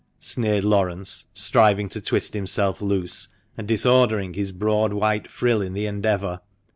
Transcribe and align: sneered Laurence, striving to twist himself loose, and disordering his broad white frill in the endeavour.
sneered 0.17 0.63
Laurence, 0.65 1.27
striving 1.31 1.87
to 1.87 2.01
twist 2.01 2.33
himself 2.33 2.81
loose, 2.81 3.27
and 3.55 3.67
disordering 3.67 4.33
his 4.33 4.51
broad 4.51 4.93
white 4.93 5.29
frill 5.29 5.61
in 5.61 5.73
the 5.73 5.85
endeavour. 5.85 6.41